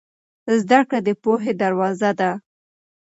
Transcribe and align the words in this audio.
زده 0.61 0.79
کړه 0.87 0.99
د 1.07 1.09
پوهې 1.23 1.51
دروازه 1.61 2.11
ده. 2.19 2.31